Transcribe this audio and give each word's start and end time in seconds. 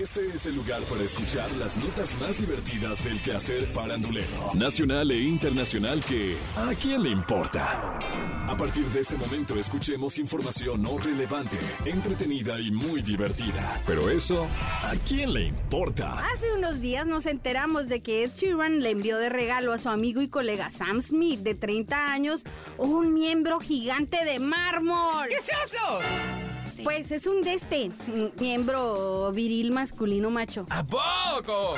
Este 0.00 0.28
es 0.28 0.46
el 0.46 0.54
lugar 0.54 0.80
para 0.82 1.02
escuchar 1.02 1.50
las 1.56 1.76
notas 1.76 2.14
más 2.20 2.38
divertidas 2.38 3.02
del 3.02 3.20
quehacer 3.20 3.66
farandulero, 3.66 4.52
nacional 4.54 5.10
e 5.10 5.20
internacional 5.20 6.04
que 6.04 6.36
¿a 6.56 6.72
quién 6.80 7.02
le 7.02 7.10
importa? 7.10 7.98
A 8.46 8.56
partir 8.56 8.84
de 8.86 9.00
este 9.00 9.16
momento 9.16 9.56
escuchemos 9.56 10.16
información 10.18 10.82
no 10.82 10.98
relevante, 10.98 11.58
entretenida 11.84 12.60
y 12.60 12.70
muy 12.70 13.02
divertida. 13.02 13.82
Pero 13.88 14.08
eso, 14.08 14.46
¿a 14.84 14.92
quién 15.08 15.34
le 15.34 15.46
importa? 15.46 16.12
Hace 16.32 16.52
unos 16.52 16.80
días 16.80 17.08
nos 17.08 17.26
enteramos 17.26 17.88
de 17.88 18.00
que 18.00 18.22
Ed 18.22 18.30
Sheeran 18.36 18.80
le 18.80 18.90
envió 18.90 19.18
de 19.18 19.30
regalo 19.30 19.72
a 19.72 19.78
su 19.78 19.88
amigo 19.88 20.22
y 20.22 20.28
colega 20.28 20.70
Sam 20.70 21.02
Smith, 21.02 21.40
de 21.40 21.56
30 21.56 22.12
años, 22.12 22.44
un 22.76 23.14
miembro 23.14 23.58
gigante 23.58 24.24
de 24.24 24.38
mármol. 24.38 25.26
¿Qué 25.28 25.34
es 25.34 25.48
eso? 25.72 26.47
Pues 26.84 27.10
es 27.10 27.26
un 27.26 27.42
de 27.42 27.54
este, 27.54 27.90
miembro 28.38 29.32
viril 29.32 29.72
masculino 29.72 30.30
macho. 30.30 30.66
¿A 30.70 30.84
poco? 30.84 31.74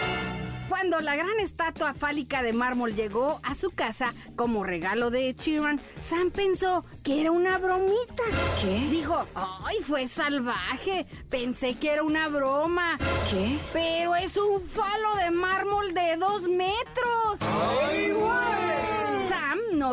Cuando 0.68 1.00
la 1.00 1.16
gran 1.16 1.40
estatua 1.40 1.94
fálica 1.94 2.44
de 2.44 2.52
mármol 2.52 2.94
llegó 2.94 3.40
a 3.42 3.56
su 3.56 3.70
casa 3.70 4.14
como 4.36 4.62
regalo 4.62 5.10
de 5.10 5.34
Sheeran, 5.36 5.80
Sam 6.00 6.30
pensó 6.30 6.84
que 7.02 7.20
era 7.20 7.32
una 7.32 7.58
bromita. 7.58 8.22
¿Qué? 8.62 8.86
Dijo, 8.88 9.26
¡ay, 9.34 9.78
fue 9.82 10.06
salvaje! 10.06 11.06
Pensé 11.28 11.74
que 11.74 11.90
era 11.90 12.04
una 12.04 12.28
broma. 12.28 12.96
¿Qué? 13.30 13.58
Pero 13.72 14.14
es 14.14 14.36
un 14.36 14.62
falo 14.62 15.16
de 15.16 15.32
mármol 15.32 15.92
de 15.92 16.16
dos 16.16 16.48
metros. 16.48 17.40
¡Ay, 17.40 18.12
güey! 18.12 18.79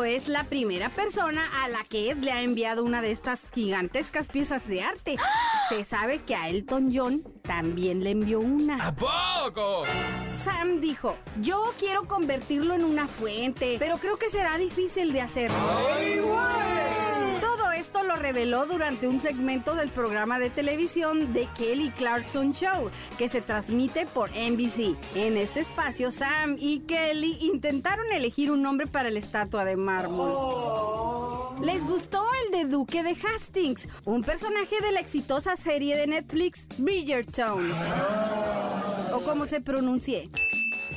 Es 0.08 0.26
la 0.26 0.44
primera 0.44 0.88
persona 0.88 1.44
a 1.62 1.68
la 1.68 1.84
que 1.84 2.10
Ed 2.10 2.24
le 2.24 2.32
ha 2.32 2.40
enviado 2.40 2.82
una 2.82 3.02
de 3.02 3.10
estas 3.10 3.50
gigantescas 3.52 4.26
piezas 4.26 4.66
de 4.66 4.80
arte. 4.80 5.16
Se 5.68 5.84
sabe 5.84 6.22
que 6.22 6.34
a 6.34 6.48
Elton 6.48 6.90
John 6.94 7.22
también 7.42 8.02
le 8.02 8.12
envió 8.12 8.40
una. 8.40 8.78
¿A 8.86 8.94
poco? 8.94 9.84
Sam 10.42 10.80
dijo, 10.80 11.14
yo 11.42 11.74
quiero 11.78 12.08
convertirlo 12.08 12.72
en 12.72 12.84
una 12.84 13.06
fuente, 13.06 13.76
pero 13.78 13.98
creo 13.98 14.18
que 14.18 14.30
será 14.30 14.56
difícil 14.56 15.12
de 15.12 15.20
hacer. 15.20 15.50
¡Ay, 15.54 16.20
güey! 16.20 16.87
Lo 18.08 18.16
reveló 18.16 18.64
durante 18.64 19.06
un 19.06 19.20
segmento 19.20 19.74
del 19.74 19.90
programa 19.90 20.38
de 20.38 20.48
televisión 20.48 21.34
The 21.34 21.46
Kelly 21.58 21.90
Clarkson 21.90 22.54
Show, 22.54 22.90
que 23.18 23.28
se 23.28 23.42
transmite 23.42 24.06
por 24.06 24.30
NBC. 24.30 24.96
En 25.14 25.36
este 25.36 25.60
espacio, 25.60 26.10
Sam 26.10 26.56
y 26.58 26.80
Kelly 26.80 27.36
intentaron 27.42 28.10
elegir 28.10 28.50
un 28.50 28.62
nombre 28.62 28.86
para 28.86 29.10
la 29.10 29.18
estatua 29.18 29.66
de 29.66 29.76
mármol. 29.76 31.60
Les 31.62 31.84
gustó 31.84 32.24
el 32.46 32.50
de 32.50 32.64
Duque 32.64 33.02
de 33.02 33.14
Hastings, 33.14 33.86
un 34.06 34.22
personaje 34.22 34.80
de 34.80 34.92
la 34.92 35.00
exitosa 35.00 35.56
serie 35.56 35.94
de 35.94 36.06
Netflix 36.06 36.66
Bridgerton. 36.78 37.70
O 39.12 39.20
como 39.20 39.44
se 39.44 39.60
pronuncie. 39.60 40.30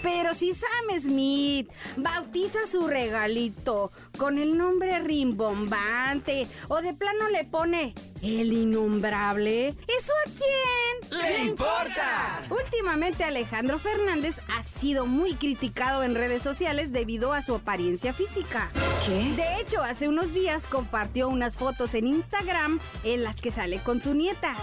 Pero 0.02 0.34
si 0.34 0.54
Sam 0.54 1.00
Smith 1.00 1.70
bautiza 1.96 2.60
su 2.70 2.88
regalito 2.88 3.92
con 4.18 4.38
el 4.38 4.58
nombre 4.58 5.00
rimbombante 5.00 6.48
o 6.68 6.82
de 6.82 6.94
plano 6.94 7.30
le 7.30 7.46
pone 7.46 7.94
el 8.22 8.52
innombrable, 8.52 9.70
¿eso 9.88 10.14
a 10.26 10.30
quién? 10.30 11.22
¡Le 11.22 11.46
importa! 11.46 12.44
Últimamente 12.50 13.24
Alejandro 13.24 13.80
Fernández 13.80 14.40
ha 14.56 14.64
sido 14.64 15.06
muy 15.06 15.36
criticado 15.36 16.04
en 16.04 16.16
redes 16.16 16.42
sociales 16.42 16.92
debido 16.92 17.34
a 17.34 17.42
su 17.42 17.56
apariencia 17.56 18.14
física. 18.14 18.70
¿Qué? 19.06 19.34
De 19.36 19.62
hecho, 19.62 19.82
hace 19.82 20.08
unos 20.08 20.34
días 20.34 20.66
compartió 20.68 21.28
unas 21.28 21.56
fotos 21.58 21.94
en 21.94 22.08
Instagram 22.08 22.80
en 23.04 23.24
las 23.24 23.40
que 23.40 23.52
sale 23.52 23.80
con 23.80 24.02
su 24.02 24.14
nieta. 24.14 24.56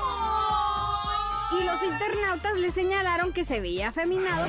Y 1.51 1.65
los 1.65 1.83
internautas 1.83 2.59
le 2.59 2.71
señalaron 2.71 3.33
que 3.33 3.45
se 3.45 3.61
veía 3.61 3.89
afeminado, 3.89 4.47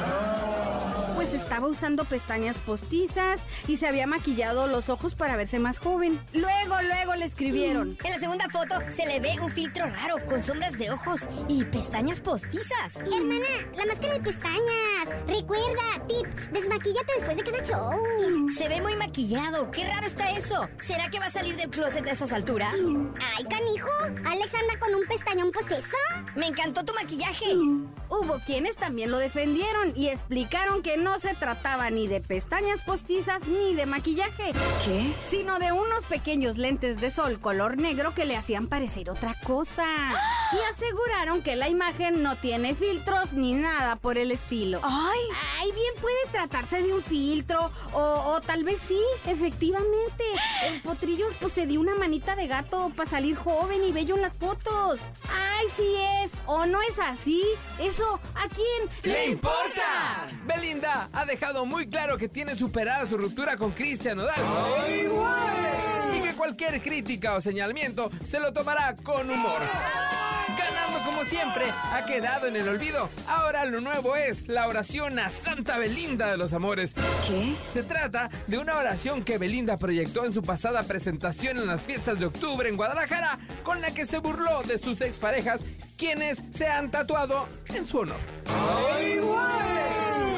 pues 1.19 1.33
estaba 1.33 1.67
usando 1.67 2.05
pestañas 2.05 2.55
postizas 2.59 3.41
y 3.67 3.75
se 3.75 3.89
había 3.89 4.07
maquillado 4.07 4.67
los 4.67 4.87
ojos 4.87 5.15
para 5.15 5.35
verse 5.35 5.59
más 5.59 5.77
joven. 5.77 6.17
Luego, 6.33 6.81
luego 6.81 7.13
le 7.15 7.25
escribieron. 7.25 7.97
En 8.05 8.11
la 8.11 8.19
segunda 8.19 8.47
foto 8.47 8.75
se 8.89 9.05
le 9.05 9.19
ve 9.19 9.35
un 9.41 9.49
filtro 9.49 9.85
raro 9.87 10.15
con 10.27 10.41
sombras 10.45 10.77
de 10.77 10.91
ojos 10.91 11.19
y 11.49 11.65
pestañas 11.65 12.21
postizas. 12.21 12.95
Hermana, 12.95 13.47
la 13.75 13.85
máscara 13.85 14.13
de 14.13 14.19
pestañas. 14.21 14.98
Recuerda, 15.27 16.07
tip, 16.07 16.25
desmaquíllate 16.51 17.13
después 17.15 17.37
de 17.37 17.43
cada 17.43 17.63
show. 17.63 18.49
Se 18.57 18.67
ve 18.67 18.81
muy 18.81 18.95
maquillado. 18.95 19.69
Qué 19.71 19.85
raro 19.85 20.07
está 20.07 20.31
eso. 20.31 20.67
¿Será 20.81 21.09
que 21.09 21.19
va 21.19 21.27
a 21.27 21.31
salir 21.31 21.55
del 21.55 21.69
closet 21.69 22.05
a 22.07 22.11
esas 22.11 22.31
alturas? 22.31 22.73
Ay, 22.73 23.43
canijo, 23.45 23.89
Alex 24.25 24.53
anda 24.55 24.79
con 24.79 24.95
un 24.95 25.05
pestañón 25.07 25.51
postizo. 25.51 25.97
Me 26.35 26.47
encantó 26.47 26.83
tu 26.83 26.93
maquillaje. 26.93 27.45
Hubo 28.09 28.39
quienes 28.45 28.75
también 28.75 29.11
lo 29.11 29.17
defendieron 29.19 29.93
y 29.95 30.07
explicaron 30.07 30.81
que 30.81 30.97
no 30.97 31.19
se 31.19 31.35
trataba 31.35 31.89
ni 31.91 32.07
de 32.07 32.21
pestañas 32.21 32.81
postizas 32.81 33.47
ni 33.47 33.75
de 33.75 33.85
maquillaje, 33.85 34.51
¿Qué? 34.83 35.13
sino 35.23 35.59
de 35.59 35.71
unos 35.71 36.03
pequeños 36.05 36.57
lentes 36.57 36.99
de 37.01 37.11
sol 37.11 37.39
color 37.39 37.77
negro 37.77 38.15
que 38.15 38.25
le 38.25 38.35
hacían 38.35 38.67
parecer 38.67 39.09
otra 39.09 39.35
cosa. 39.45 39.85
Y 40.51 40.73
aseguraron 40.73 41.43
que 41.43 41.55
la 41.55 41.69
imagen 41.69 42.23
no 42.23 42.35
tiene 42.35 42.73
filtros 42.73 43.33
ni 43.33 43.53
nada 43.53 43.97
por 43.97 44.17
el 44.17 44.31
estilo. 44.31 44.79
¡Ay! 45.11 45.19
Ay, 45.59 45.71
bien 45.71 45.93
puede 46.01 46.15
tratarse 46.31 46.81
de 46.81 46.93
un 46.93 47.03
filtro 47.03 47.71
o, 47.93 47.99
o 47.99 48.41
tal 48.41 48.63
vez 48.63 48.79
sí, 48.87 48.99
efectivamente. 49.25 50.23
El 50.65 50.81
potrillo 50.81 51.27
pues 51.39 51.53
se 51.53 51.65
dio 51.65 51.79
una 51.79 51.95
manita 51.95 52.35
de 52.35 52.47
gato 52.47 52.91
para 52.95 53.09
salir 53.09 53.35
joven 53.35 53.83
y 53.83 53.91
bello 53.91 54.15
en 54.15 54.21
las 54.21 54.33
fotos. 54.33 55.01
Ay, 55.31 55.67
sí 55.75 55.95
es. 56.23 56.31
¿O 56.45 56.65
no 56.65 56.81
es 56.81 56.99
así? 56.99 57.43
Eso, 57.79 58.19
¿a 58.35 58.47
quién 58.49 58.89
¡Le 59.03 59.27
importa! 59.27 60.27
Belinda 60.45 61.09
ha 61.13 61.25
dejado 61.25 61.65
muy 61.65 61.89
claro 61.89 62.17
que 62.17 62.29
tiene 62.29 62.55
superada 62.55 63.05
su 63.07 63.17
ruptura 63.17 63.57
con 63.57 63.71
Cristian 63.71 64.17
Nodal. 64.17 64.35
¡Ay, 64.37 65.07
güey! 65.07 66.17
Y 66.17 66.21
que 66.21 66.33
cualquier 66.35 66.81
crítica 66.81 67.35
o 67.35 67.41
señalamiento 67.41 68.09
se 68.25 68.39
lo 68.39 68.53
tomará 68.53 68.95
con 68.95 69.29
humor. 69.29 69.61
Ganando 70.57 71.03
como 71.05 71.23
siempre, 71.25 71.65
ha 71.91 72.05
quedado 72.05 72.47
en 72.47 72.55
el 72.55 72.67
olvido. 72.67 73.09
Ahora 73.27 73.65
lo 73.65 73.81
nuevo 73.81 74.15
es 74.15 74.47
la 74.47 74.67
oración 74.67 75.19
a 75.19 75.29
Santa 75.29 75.77
Belinda 75.77 76.27
de 76.27 76.37
los 76.37 76.53
Amores. 76.53 76.93
¿Qué? 77.27 77.55
Se 77.71 77.83
trata 77.83 78.29
de 78.47 78.57
una 78.57 78.77
oración 78.77 79.23
que 79.23 79.37
Belinda 79.37 79.77
proyectó 79.77 80.25
en 80.25 80.33
su 80.33 80.41
pasada 80.41 80.83
presentación 80.83 81.57
en 81.57 81.67
las 81.67 81.85
fiestas 81.85 82.19
de 82.19 82.25
octubre 82.25 82.69
en 82.69 82.77
Guadalajara, 82.77 83.39
con 83.63 83.81
la 83.81 83.91
que 83.91 84.05
se 84.05 84.19
burló 84.19 84.63
de 84.63 84.79
sus 84.79 85.01
exparejas, 85.01 85.61
quienes 85.97 86.43
se 86.53 86.67
han 86.67 86.91
tatuado 86.91 87.47
en 87.67 87.85
su 87.85 87.99
honor. 87.99 88.19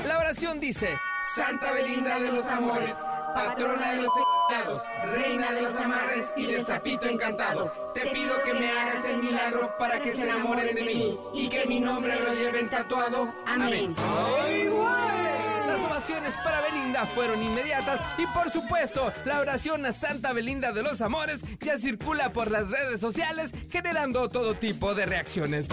La 0.06 0.20
oración 0.20 0.60
dice: 0.60 0.98
Santa 1.36 1.72
Belinda 1.72 2.20
de 2.20 2.32
los 2.32 2.46
Amores, 2.46 2.98
patrona 3.34 3.92
de 3.94 4.02
los 4.02 4.12
reina 5.06 5.52
de 5.52 5.62
los 5.62 5.76
amarres 5.76 6.28
y 6.36 6.46
del 6.46 6.66
sapito 6.66 7.08
encantado, 7.08 7.72
te 7.94 8.02
pido 8.08 8.42
que 8.44 8.54
me 8.54 8.70
hagas 8.70 9.06
el 9.06 9.24
milagro 9.24 9.76
para 9.78 10.02
que 10.02 10.12
se 10.12 10.24
enamoren 10.24 10.76
de 10.76 10.84
mí 10.84 11.20
y 11.34 11.50
que 11.50 11.66
mi 11.66 11.80
nombre 11.80 12.20
lo 12.20 12.34
lleven 12.34 12.70
tatuado. 12.70 13.34
Amén. 13.46 13.96
Las 15.68 15.80
ovaciones 15.80 16.34
para 16.44 16.62
Belinda 16.62 17.06
fueron 17.06 17.42
inmediatas 17.42 18.02
y 18.18 18.26
por 18.28 18.50
supuesto 18.52 19.14
la 19.26 19.40
oración 19.40 19.86
a 19.86 19.92
Santa 19.92 20.34
Belinda 20.34 20.72
de 20.74 20.84
los 20.84 21.02
Amores 21.02 21.40
ya 21.62 21.78
circula 21.78 22.34
por 22.34 22.52
las 22.52 22.70
redes 22.70 23.00
sociales 23.00 23.52
generando 23.70 24.28
todo 24.28 24.56
tipo 24.56 24.94
de 24.94 25.06
reacciones. 25.06 25.68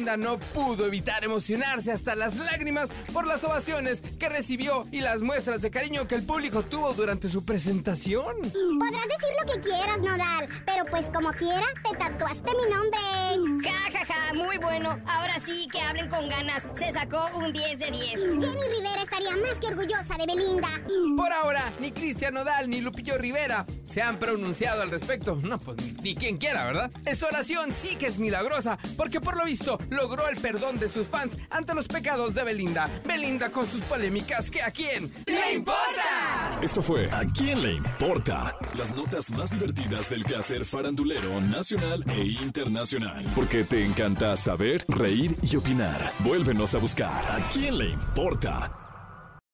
Belinda 0.00 0.16
no 0.16 0.38
pudo 0.38 0.86
evitar 0.86 1.22
emocionarse 1.24 1.92
hasta 1.92 2.14
las 2.14 2.36
lágrimas 2.36 2.90
por 3.12 3.26
las 3.26 3.44
ovaciones 3.44 4.02
que 4.18 4.30
recibió 4.30 4.86
y 4.90 5.00
las 5.00 5.20
muestras 5.20 5.60
de 5.60 5.70
cariño 5.70 6.08
que 6.08 6.14
el 6.14 6.24
público 6.24 6.62
tuvo 6.64 6.94
durante 6.94 7.28
su 7.28 7.44
presentación. 7.44 8.36
Podrás 8.40 9.04
decir 9.04 9.30
lo 9.38 9.52
que 9.52 9.60
quieras, 9.60 9.98
Nodal, 9.98 10.48
pero 10.64 10.86
pues 10.86 11.06
como 11.12 11.30
quiera, 11.32 11.66
te 11.84 11.98
tatuaste 11.98 12.50
mi 12.50 12.74
nombre. 12.74 13.68
Ja, 13.68 13.98
ja, 13.98 14.06
ja, 14.06 14.34
muy 14.34 14.56
bueno. 14.56 14.98
Ahora 15.06 15.34
sí 15.44 15.68
que 15.70 15.80
hablen 15.82 16.08
con 16.08 16.28
ganas. 16.30 16.62
Se 16.78 16.92
sacó 16.92 17.28
un 17.36 17.52
10 17.52 17.78
de 17.78 17.90
10. 17.90 18.12
Jenny 18.14 18.68
Rivera 18.74 19.02
estaría 19.02 19.36
más 19.36 19.60
que 19.60 19.66
orgullosa 19.66 20.16
de 20.16 20.26
Belinda. 20.26 20.68
Por 21.14 21.30
ahora, 21.30 21.72
ni 21.78 21.90
Cristian 21.90 22.34
Nodal 22.34 22.70
ni 22.70 22.80
Lupillo 22.80 23.18
Rivera 23.18 23.66
se 23.90 24.02
han 24.02 24.18
pronunciado 24.18 24.82
al 24.82 24.90
respecto. 24.90 25.38
No, 25.42 25.58
pues 25.58 25.76
ni, 25.78 25.92
ni 26.02 26.14
quien 26.14 26.38
quiera, 26.38 26.64
¿verdad? 26.64 26.90
Esa 27.04 27.26
oración 27.26 27.72
sí 27.72 27.96
que 27.96 28.06
es 28.06 28.18
milagrosa, 28.18 28.78
porque 28.96 29.20
por 29.20 29.36
lo 29.36 29.44
visto 29.44 29.78
logró 29.90 30.28
el 30.28 30.36
perdón 30.36 30.78
de 30.78 30.88
sus 30.88 31.06
fans 31.06 31.36
ante 31.50 31.74
los 31.74 31.88
pecados 31.88 32.34
de 32.34 32.44
Belinda. 32.44 32.88
Belinda 33.04 33.50
con 33.50 33.68
sus 33.68 33.80
polémicas, 33.82 34.50
¿que 34.50 34.62
a 34.62 34.70
quién 34.70 35.12
le 35.26 35.54
importa? 35.54 36.60
Esto 36.62 36.82
fue 36.82 37.10
¿A 37.10 37.24
quién 37.24 37.62
le 37.62 37.72
importa? 37.72 38.56
Las 38.76 38.94
notas 38.94 39.30
más 39.32 39.50
divertidas 39.50 40.08
del 40.08 40.24
quehacer 40.24 40.64
farandulero 40.64 41.40
nacional 41.40 42.04
e 42.08 42.24
internacional. 42.42 43.24
Porque 43.34 43.64
te 43.64 43.84
encanta 43.84 44.36
saber, 44.36 44.84
reír 44.88 45.36
y 45.42 45.56
opinar. 45.56 46.12
Vuélvenos 46.20 46.74
a 46.74 46.78
buscar 46.78 47.10
¿A 47.30 47.40
quién 47.52 47.78
le 47.78 47.90
importa? 47.90 48.89